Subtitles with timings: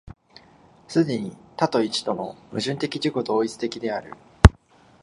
[0.87, 4.15] 既に多と一との矛盾的自己同一的である。